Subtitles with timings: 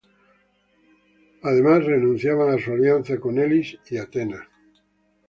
[1.43, 4.47] Además, renunciaban a su alianza con Elis y Atenas.